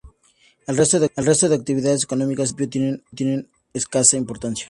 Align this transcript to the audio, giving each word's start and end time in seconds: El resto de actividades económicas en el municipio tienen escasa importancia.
El 0.65 0.77
resto 0.77 0.99
de 0.99 1.55
actividades 1.55 2.05
económicas 2.05 2.49
en 2.49 2.55
el 2.57 2.57
municipio 2.65 3.03
tienen 3.13 3.47
escasa 3.73 4.17
importancia. 4.17 4.59